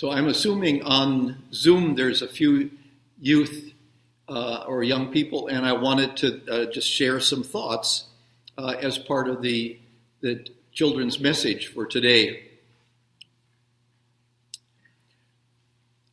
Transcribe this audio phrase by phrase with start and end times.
[0.00, 2.70] So I'm assuming on Zoom there's a few
[3.20, 3.74] youth
[4.30, 8.04] uh, or young people, and I wanted to uh, just share some thoughts
[8.56, 9.78] uh, as part of the,
[10.22, 12.44] the children's message for today.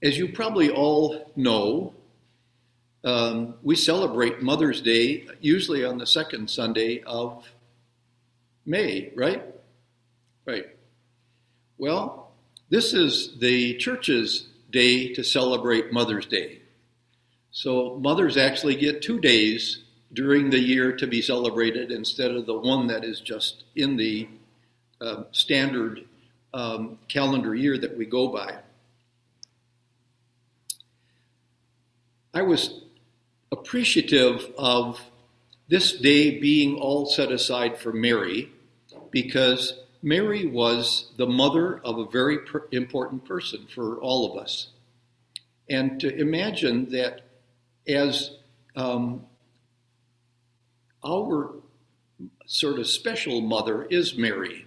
[0.04, 1.94] As you probably all know,
[3.06, 7.50] um, we celebrate Mother's Day usually on the second Sunday of
[8.66, 9.46] May, right?
[10.46, 10.66] Right.
[11.78, 12.27] Well,
[12.70, 16.62] this is the church's day to celebrate Mother's Day.
[17.52, 22.58] So mothers actually get two days during the year to be celebrated instead of the
[22.58, 24.28] one that is just in the
[25.00, 26.06] uh, standard
[26.54, 28.58] um, calendar year that we go by.
[32.34, 32.82] I was
[33.52, 35.00] appreciative of
[35.70, 38.52] this day being all set aside for Mary
[39.12, 44.70] because Mary was the mother of a very per- important person for all of us.
[45.70, 47.24] And to imagine that
[47.86, 48.38] as
[48.78, 49.26] um,
[51.06, 51.56] our
[52.46, 54.66] sort of special mother is Mary,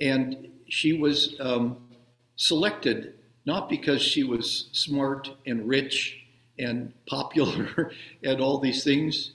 [0.00, 1.78] and she was um,
[2.36, 6.20] selected not because she was smart and rich
[6.56, 7.90] and popular
[8.22, 9.32] and all these things.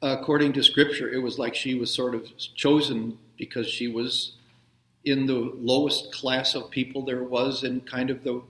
[0.00, 4.32] According to scripture, it was like she was sort of chosen because she was
[5.04, 8.42] in the lowest class of people there was and kind of the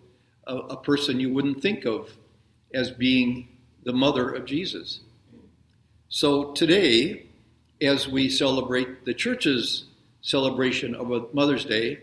[0.47, 2.11] a, a person you wouldn't think of
[2.73, 3.49] as being
[3.85, 5.01] the mother of Jesus.
[6.09, 7.27] So today,
[7.81, 9.85] as we celebrate the church's
[10.23, 12.01] celebration of Mother's Day,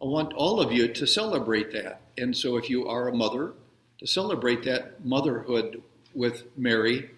[0.00, 2.00] I want all of you to celebrate that.
[2.16, 3.52] And so if you are a mother,
[3.98, 5.82] to celebrate that motherhood
[6.14, 7.10] with Mary.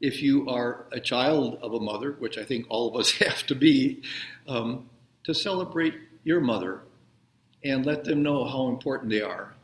[0.00, 3.46] If you are a child of a mother, which I think all of us have
[3.46, 4.02] to be,
[4.46, 4.88] um,
[5.24, 6.82] to celebrate your mother
[7.64, 9.54] and let them know how important they are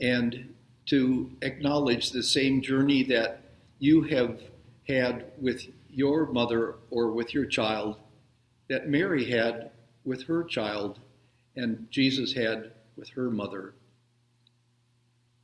[0.00, 0.54] and
[0.86, 3.42] to acknowledge the same journey that
[3.78, 4.40] you have
[4.88, 7.96] had with your mother or with your child
[8.68, 9.70] that Mary had
[10.04, 10.98] with her child
[11.56, 13.74] and Jesus had with her mother.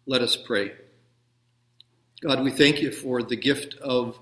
[0.07, 0.73] Let us pray.
[2.23, 4.21] God, we thank you for the gift of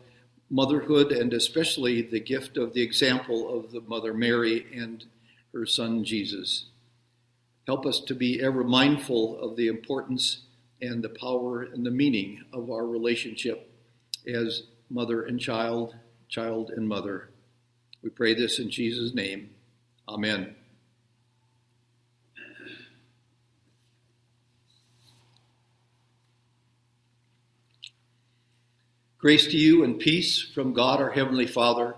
[0.49, 5.05] motherhood and especially the gift of the example of the Mother Mary and
[5.53, 6.71] her son Jesus.
[7.67, 10.45] Help us to be ever mindful of the importance
[10.81, 13.71] and the power and the meaning of our relationship
[14.27, 15.95] as mother and child,
[16.27, 17.29] child and mother.
[18.03, 19.51] We pray this in Jesus' name.
[20.09, 20.57] Amen.
[29.21, 31.95] Grace to you and peace from God our Heavenly Father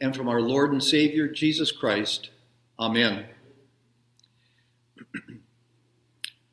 [0.00, 2.30] and from our Lord and Savior Jesus Christ.
[2.76, 3.26] Amen.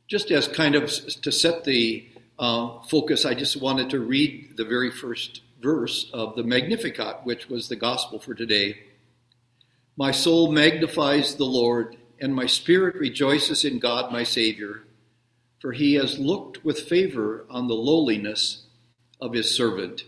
[0.07, 0.91] just as kind of
[1.23, 2.07] to set the
[2.37, 7.49] uh, focus, I just wanted to read the very first verse of the Magnificat, which
[7.49, 8.77] was the gospel for today.
[9.97, 14.83] My soul magnifies the Lord, and my spirit rejoices in God my Savior,
[15.59, 18.62] for he has looked with favor on the lowliness
[19.23, 20.03] of his servant.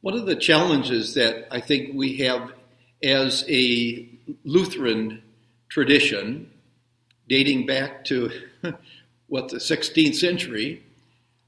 [0.00, 2.52] One of the challenges that I think we have
[3.00, 4.08] as a
[4.42, 5.22] Lutheran
[5.68, 6.50] tradition,
[7.28, 8.32] dating back to
[9.28, 10.82] what the 16th century,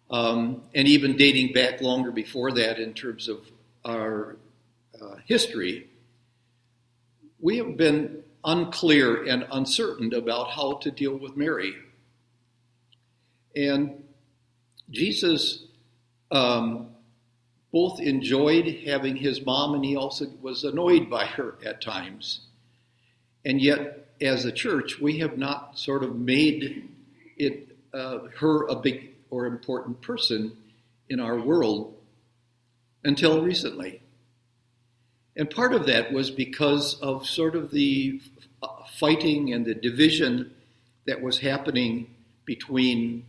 [0.09, 3.51] um, and even dating back longer before that in terms of
[3.85, 4.37] our
[5.03, 5.89] uh, history,
[7.41, 11.75] we have been unclear and uncertain about how to deal with Mary.
[13.55, 14.05] And
[14.91, 15.65] Jesus
[16.31, 16.89] um,
[17.73, 22.41] both enjoyed having his mom and he also was annoyed by her at times.
[23.45, 26.89] And yet, as a church, we have not sort of made
[27.37, 30.57] it uh, her a big or important person
[31.09, 31.95] in our world
[33.05, 34.03] until recently.
[35.37, 38.21] And part of that was because of sort of the
[38.99, 40.53] fighting and the division
[41.07, 43.25] that was happening between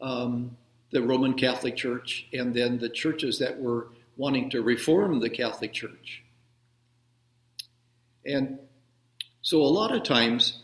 [0.00, 0.56] um,
[0.90, 5.72] the Roman Catholic Church and then the churches that were wanting to reform the Catholic
[5.72, 6.22] Church.
[8.24, 8.58] And
[9.42, 10.62] so a lot of times,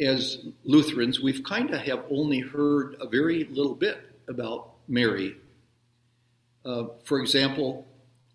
[0.00, 5.36] as Lutherans, we've kind of have only heard a very little bit about Mary.
[6.64, 7.86] Uh, for example,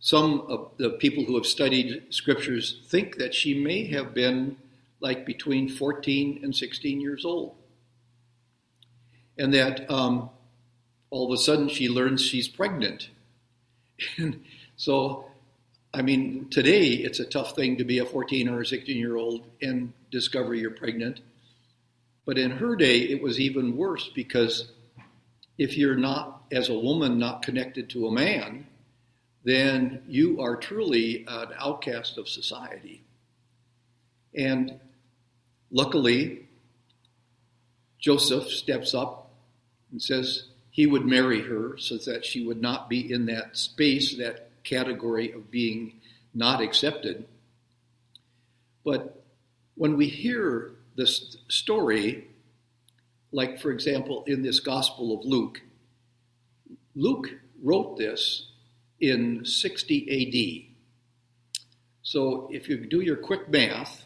[0.06, 4.56] some of the people who have studied scriptures think that she may have been
[5.00, 7.56] like between 14 and 16 years old.
[9.36, 10.30] And that um,
[11.10, 13.10] all of a sudden she learns she's pregnant.
[14.18, 14.44] And
[14.76, 15.26] so
[15.92, 19.16] I mean, today it's a tough thing to be a 14 or a 16 year
[19.16, 21.22] old and discover you're pregnant.
[22.28, 24.72] But in her day, it was even worse because
[25.58, 28.68] if you're not, as a woman, not connected to a man,
[29.46, 33.04] then you are truly an outcast of society.
[34.36, 34.80] And
[35.72, 36.50] luckily,
[38.00, 39.32] Joseph steps up
[39.92, 44.18] and says he would marry her so that she would not be in that space,
[44.18, 46.02] that category of being
[46.34, 47.28] not accepted.
[48.84, 49.24] But
[49.76, 52.28] when we hear this story,
[53.32, 55.62] like for example in this Gospel of Luke,
[56.96, 57.30] Luke
[57.62, 58.48] wrote this
[59.00, 60.76] in 60 AD.
[62.04, 64.06] So if you do your quick math,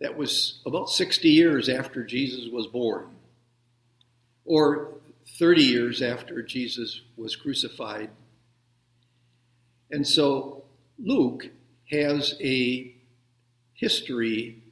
[0.00, 3.06] that was about 60 years after Jesus was born,
[4.44, 4.88] or
[5.38, 8.10] 30 years after Jesus was crucified.
[9.90, 10.64] And so
[10.98, 11.48] Luke
[11.90, 12.94] has a
[13.74, 14.62] history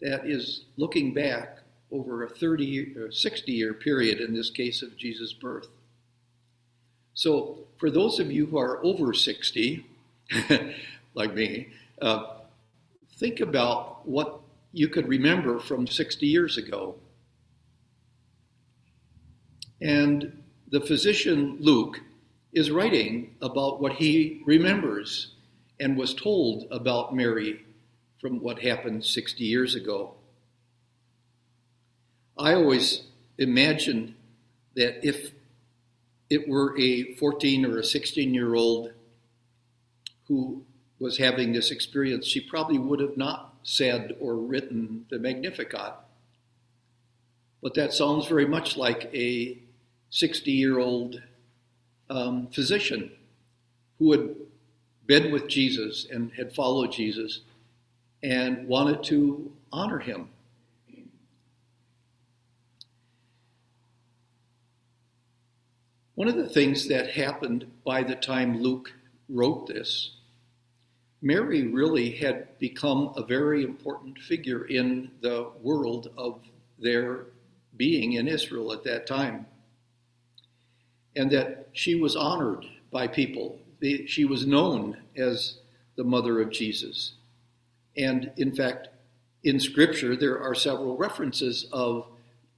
[0.00, 1.58] that is looking back
[1.90, 5.68] over a 30 or 60 year period in this case of Jesus' birth.
[7.16, 9.86] So, for those of you who are over 60,
[11.14, 11.68] like me,
[12.02, 12.26] uh,
[13.14, 14.40] think about what
[14.72, 16.96] you could remember from 60 years ago.
[19.80, 22.00] And the physician Luke
[22.52, 25.36] is writing about what he remembers
[25.80, 27.64] and was told about Mary
[28.20, 30.16] from what happened 60 years ago.
[32.36, 33.04] I always
[33.38, 34.16] imagined
[34.74, 35.32] that if
[36.28, 38.92] it were a 14 or a 16 year old
[40.28, 40.64] who
[40.98, 45.94] was having this experience, she probably would have not said or written the Magnificat.
[47.62, 49.58] But that sounds very much like a
[50.10, 51.20] 60 year old
[52.08, 53.10] um, physician
[53.98, 54.34] who had
[55.06, 57.40] been with Jesus and had followed Jesus
[58.22, 60.28] and wanted to honor him.
[66.16, 68.90] One of the things that happened by the time Luke
[69.28, 70.12] wrote this,
[71.20, 76.40] Mary really had become a very important figure in the world of
[76.78, 77.26] their
[77.76, 79.44] being in Israel at that time.
[81.14, 83.58] And that she was honored by people.
[84.06, 85.58] She was known as
[85.96, 87.12] the mother of Jesus.
[87.94, 88.88] And in fact,
[89.44, 92.06] in Scripture, there are several references of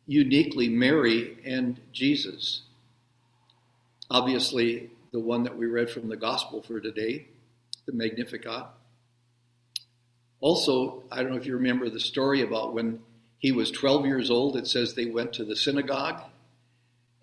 [0.07, 2.63] uniquely Mary and Jesus.
[4.11, 7.29] Obviously, the one that we read from the Gospel for today,
[7.87, 8.67] the Magnificat.
[10.41, 13.01] Also, I don't know if you remember the story about when
[13.39, 16.23] he was 12 years old, it says they went to the synagogue,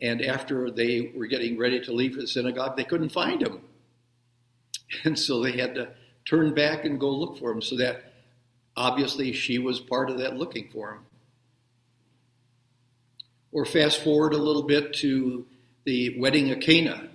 [0.02, 3.62] and after they were getting ready to leave the synagogue, they couldn't find him.
[5.04, 5.90] And so they had to
[6.26, 8.14] turn back and go look for him, so that
[8.78, 11.00] obviously she was part of that looking for him.
[13.52, 15.46] Or fast forward a little bit to
[15.86, 17.10] the wedding of Cana.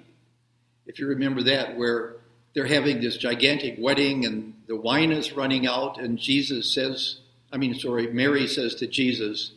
[0.87, 2.17] If you remember that, where
[2.55, 7.21] they're having this gigantic wedding and the wine is running out, and Jesus says,
[7.53, 9.53] I mean, sorry, Mary says to Jesus,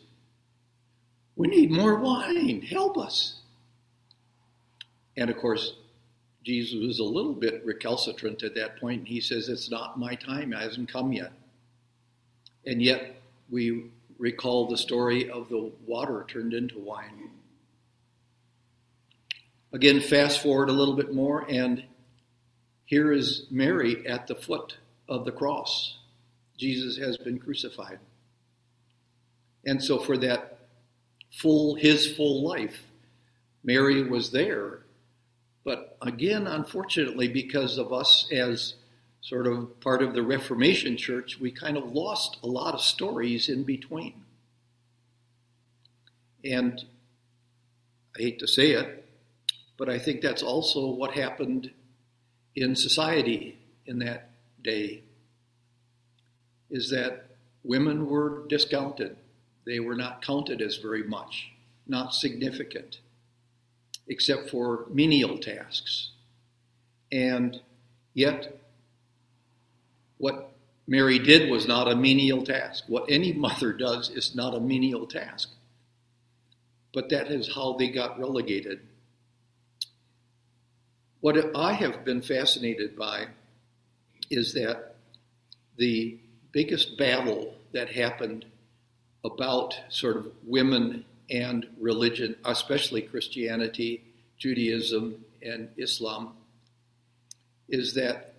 [1.36, 3.40] We need more wine, help us.
[5.16, 5.74] And of course,
[6.44, 10.16] Jesus was a little bit recalcitrant at that point, and he says, It's not my
[10.16, 11.32] time, it hasn't come yet.
[12.66, 17.30] And yet, we recall the story of the water turned into wine.
[19.74, 21.84] Again, fast forward a little bit more, and
[22.86, 24.78] here is Mary at the foot
[25.10, 25.98] of the cross.
[26.58, 27.98] Jesus has been crucified.
[29.66, 30.60] And so, for that
[31.32, 32.84] full, his full life,
[33.64, 34.82] Mary was there.
[35.64, 38.76] But again, unfortunately, because of us as
[39.22, 43.50] sort of part of the Reformation Church, we kind of lost a lot of stories
[43.50, 44.14] in between.
[46.44, 46.84] And
[48.16, 49.03] I hate to say it,
[49.78, 51.72] but I think that's also what happened
[52.56, 54.30] in society in that
[54.62, 55.04] day
[56.70, 57.26] is that
[57.64, 59.18] women were discounted.
[59.66, 61.52] They were not counted as very much,
[61.88, 63.00] not significant,
[64.08, 66.12] except for menial tasks.
[67.12, 67.62] And
[68.14, 68.60] yet,
[70.18, 70.52] what
[70.88, 72.84] Mary did was not a menial task.
[72.88, 75.50] What any mother does is not a menial task.
[76.94, 78.82] But that is how they got relegated
[81.24, 83.28] what I have been fascinated by
[84.30, 84.98] is that
[85.78, 86.20] the
[86.52, 88.44] biggest battle that happened
[89.24, 94.04] about sort of women and religion, especially Christianity,
[94.38, 96.34] Judaism, and Islam,
[97.70, 98.34] is that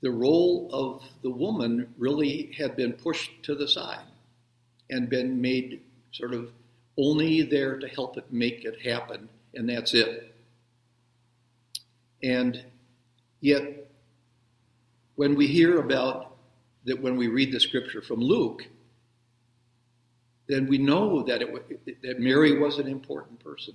[0.00, 4.06] the role of the woman really had been pushed to the side
[4.88, 5.82] and been made
[6.12, 6.48] sort of
[6.96, 10.32] only there to help it make it happen, and that's it.
[12.22, 12.64] And
[13.40, 13.90] yet,
[15.16, 16.36] when we hear about
[16.84, 18.66] that, when we read the scripture from Luke,
[20.48, 23.74] then we know that, it, that Mary was an important person.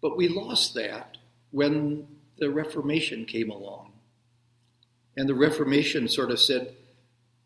[0.00, 1.18] But we lost that
[1.50, 2.06] when
[2.38, 3.92] the Reformation came along.
[5.16, 6.74] And the Reformation sort of said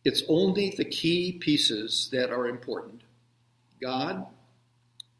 [0.04, 3.02] it's only the key pieces that are important
[3.82, 4.26] God,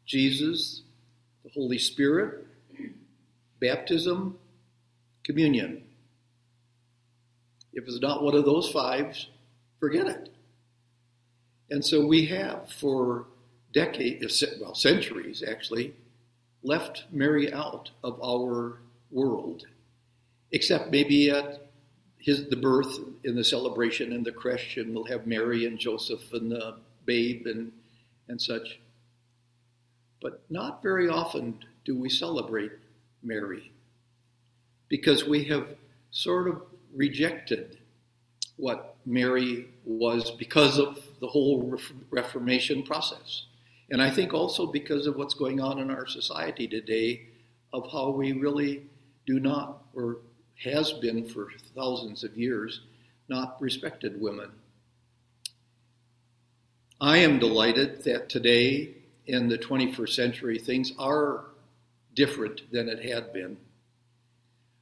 [0.05, 0.81] Jesus,
[1.43, 2.47] the Holy Spirit,
[3.59, 4.39] baptism,
[5.25, 5.83] communion.
[7.73, 9.17] If it's not one of those five,
[9.79, 10.29] forget it.
[11.69, 13.25] And so we have, for
[13.73, 15.93] decades, well, centuries actually,
[16.63, 18.79] left Mary out of our
[19.11, 19.65] world,
[20.51, 21.67] except maybe at
[22.17, 26.31] his, the birth in the celebration and the creche, and we'll have Mary and Joseph
[26.33, 27.71] and the babe and,
[28.27, 28.79] and such.
[30.21, 32.71] But not very often do we celebrate
[33.21, 33.71] Mary
[34.87, 35.67] because we have
[36.11, 36.61] sort of
[36.93, 37.77] rejected
[38.57, 41.77] what Mary was because of the whole
[42.09, 43.45] Reformation process.
[43.89, 47.27] And I think also because of what's going on in our society today,
[47.73, 48.83] of how we really
[49.25, 50.17] do not, or
[50.63, 52.81] has been for thousands of years,
[53.27, 54.49] not respected women.
[57.01, 58.95] I am delighted that today,
[59.27, 61.45] in the 21st century, things are
[62.13, 63.57] different than it had been.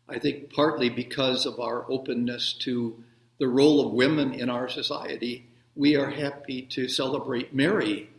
[0.09, 3.03] I think partly because of our openness to
[3.39, 8.09] the role of women in our society, we are happy to celebrate Mary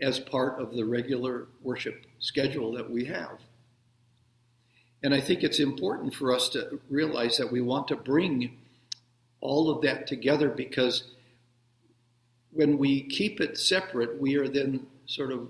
[0.00, 3.40] as part of the regular worship schedule that we have.
[5.02, 8.56] And I think it's important for us to realize that we want to bring
[9.40, 11.04] all of that together because
[12.50, 15.48] when we keep it separate, we are then sort of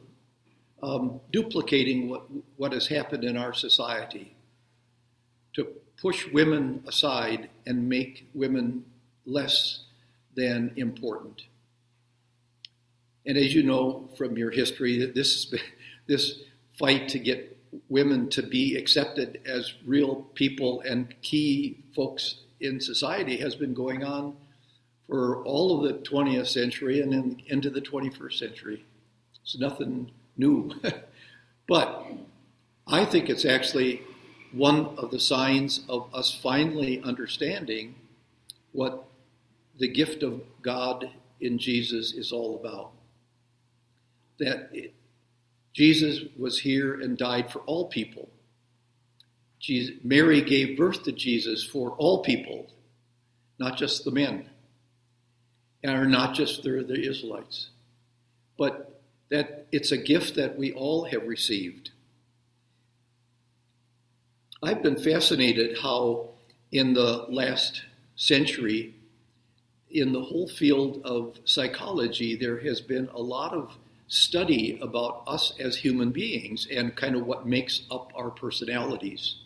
[0.83, 2.25] um, duplicating what,
[2.57, 4.35] what has happened in our society
[6.01, 8.85] push women aside and make women
[9.27, 9.81] less
[10.35, 11.43] than important.
[13.27, 15.61] And as you know from your history, this has been,
[16.07, 16.41] this
[16.79, 17.57] fight to get
[17.89, 24.05] women to be accepted as real people and key folks in society has been going
[24.05, 24.35] on
[25.07, 28.85] for all of the 20th century and into the 21st century.
[29.43, 30.73] It's nothing new.
[31.69, 32.07] but
[32.87, 34.03] I think it's actually
[34.53, 37.95] one of the signs of us finally understanding
[38.73, 39.05] what
[39.79, 42.91] the gift of God in Jesus is all about.
[44.39, 44.95] That it,
[45.73, 48.29] Jesus was here and died for all people.
[49.61, 52.71] Jesus, Mary gave birth to Jesus for all people,
[53.59, 54.49] not just the men,
[55.83, 57.71] and not just the, the Israelites,
[58.57, 59.01] but
[59.31, 61.91] that it's a gift that we all have received.
[64.61, 66.31] I've been fascinated how,
[66.73, 67.83] in the last
[68.17, 68.95] century,
[69.91, 75.53] in the whole field of psychology, there has been a lot of study about us
[75.61, 79.37] as human beings and kind of what makes up our personalities.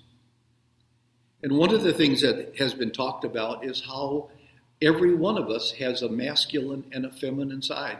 [1.42, 4.30] And one of the things that has been talked about is how
[4.80, 7.98] every one of us has a masculine and a feminine side.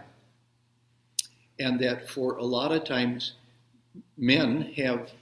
[1.59, 3.33] And that for a lot of times,
[4.17, 5.13] men have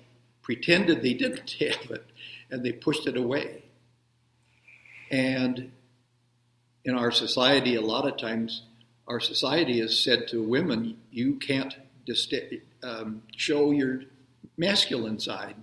[0.43, 2.05] pretended they didn't have it
[2.51, 3.65] and they pushed it away.
[5.11, 5.73] And
[6.85, 8.63] in our society, a lot of times,
[9.07, 11.75] our society has said to women, you can't
[12.07, 12.35] dist-
[12.83, 14.03] um, show your
[14.57, 15.57] masculine side.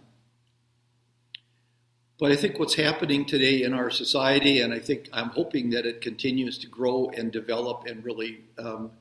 [2.20, 5.86] But I think what's happening today in our society, and I think I'm hoping that
[5.86, 8.92] it continues to grow and develop and really um,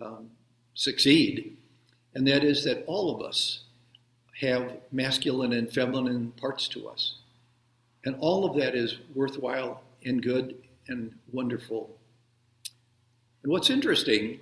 [0.00, 0.30] um,
[0.74, 1.56] succeed,
[2.14, 3.62] and that is that all of us
[4.40, 7.16] have masculine and feminine parts to us.
[8.04, 10.56] And all of that is worthwhile and good
[10.88, 11.96] and wonderful.
[13.42, 14.40] And what's interesting,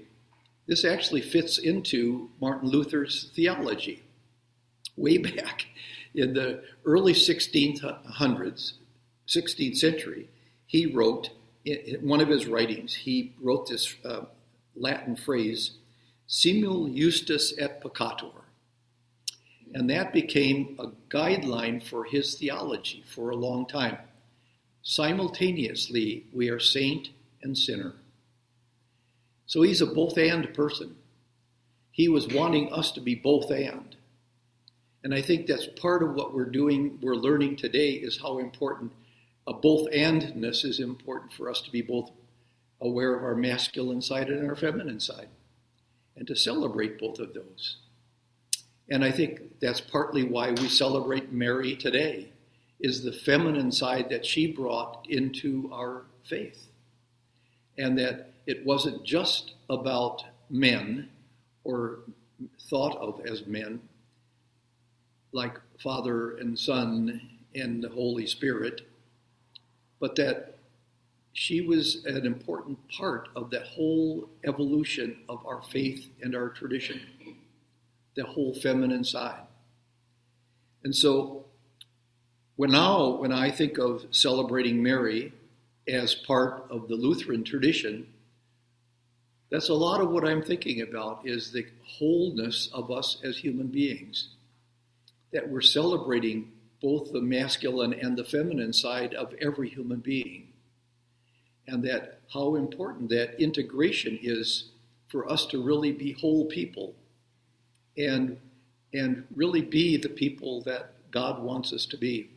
[0.67, 4.05] this actually fits into Martin Luther's theology.
[4.97, 5.67] Way back
[6.15, 8.73] in the early 1600s,
[9.27, 10.29] 16th century,
[10.67, 11.31] he wrote,
[11.65, 14.23] in one of his writings, he wrote this uh,
[14.77, 15.73] Latin phrase,
[16.27, 18.38] simul justus et peccator.
[19.75, 23.99] And that became a guideline for his theology for a long time.
[24.83, 27.11] Simultaneously, we are saint
[27.43, 27.95] and sinner.
[29.47, 30.97] So he's a both and person.
[31.91, 33.97] He was wanting us to be both and.
[35.03, 38.93] And I think that's part of what we're doing, we're learning today is how important
[39.47, 42.11] a both andness is important for us to be both
[42.81, 45.29] aware of our masculine side and our feminine side,
[46.17, 47.79] and to celebrate both of those.
[48.91, 52.33] And I think that's partly why we celebrate Mary today,
[52.81, 56.69] is the feminine side that she brought into our faith.
[57.77, 61.11] And that it wasn't just about men
[61.65, 62.01] or
[62.71, 63.81] thought of as men,
[65.33, 67.21] like Father and Son
[67.55, 68.83] and the Holy Spirit,
[70.01, 70.59] but that
[71.33, 77.01] she was an important part of that whole evolution of our faith and our tradition,
[78.19, 79.47] the whole feminine side.
[80.83, 81.45] And so,
[82.57, 85.33] when now, when I think of celebrating Mary
[85.87, 88.09] as part of the Lutheran tradition,
[89.53, 93.69] that's a lot of what I'm thinking about is the wholeness of us as human
[93.69, 94.31] beings.
[95.33, 96.51] That we're celebrating
[96.83, 100.49] both the masculine and the feminine side of every human being.
[101.69, 104.71] And that how important that integration is
[105.07, 106.97] for us to really be whole people
[107.99, 108.39] and,
[108.95, 112.31] and really be the people that God wants us to be.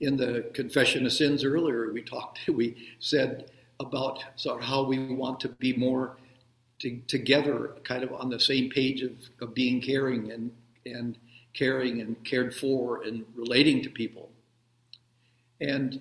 [0.00, 5.14] In the confession of sins earlier, we talked, we said about sort of how we
[5.14, 6.16] want to be more
[6.80, 10.52] to, together, kind of on the same page of, of being caring and,
[10.84, 11.18] and
[11.54, 14.30] caring and cared for and relating to people.
[15.60, 16.00] And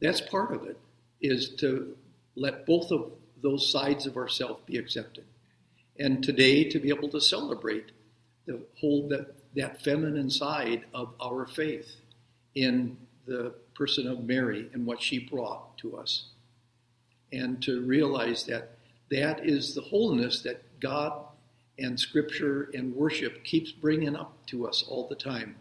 [0.00, 0.78] that's part of it,
[1.20, 1.96] is to
[2.34, 5.24] let both of those sides of ourselves be accepted.
[6.00, 7.92] And today to be able to celebrate
[8.46, 11.94] the whole that, that feminine side of our faith
[12.54, 16.24] in the person of Mary and what she brought to us.
[17.32, 18.78] And to realize that
[19.10, 21.12] that is the wholeness that God
[21.78, 25.56] and scripture and worship keeps bringing up to us all the time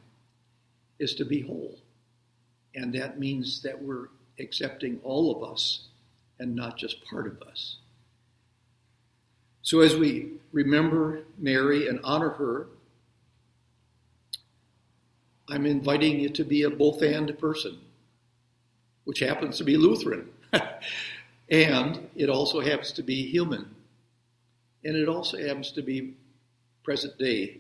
[1.00, 1.80] is to be whole.
[2.76, 4.08] And that means that we're
[4.40, 5.88] accepting all of us
[6.40, 7.79] and not just part of us.
[9.62, 12.68] So as we remember Mary and honor her,
[15.48, 17.80] I'm inviting you to be a both and person,
[19.04, 20.30] which happens to be Lutheran.
[21.50, 23.76] and it also happens to be human
[24.84, 26.14] and it also happens to be
[26.84, 27.58] present day.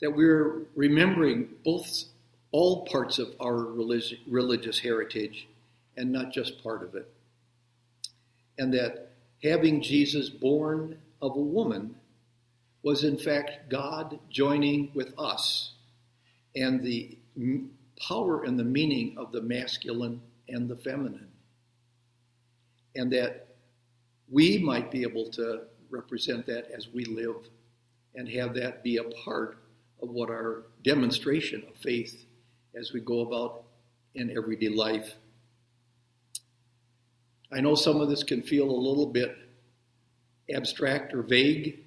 [0.00, 2.04] That we're remembering both
[2.50, 5.48] all parts of our religious, religious heritage
[5.96, 7.08] and not just part of it.
[8.58, 9.11] And that
[9.42, 11.94] having Jesus born of a woman
[12.82, 15.72] was in fact God joining with us
[16.56, 17.16] and the
[18.08, 21.28] power and the meaning of the masculine and the feminine.
[22.96, 23.48] And that
[24.30, 27.36] we might be able to represent that as we live
[28.14, 29.58] and have that be a part
[30.02, 32.26] of what our demonstration of faith
[32.74, 33.64] as we go about
[34.14, 35.14] in everyday life.
[37.52, 39.36] I know some of this can feel a little bit
[40.52, 41.80] abstract or vague.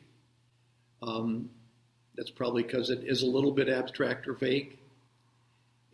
[1.01, 1.49] Um,
[2.15, 4.77] that's probably because it is a little bit abstract or vague.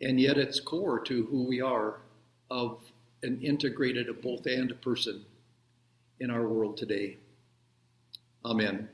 [0.00, 2.00] And yet it's core to who we are
[2.50, 2.80] of
[3.22, 5.24] an integrated, a both and person
[6.20, 7.18] in our world today.
[8.44, 8.88] Amen.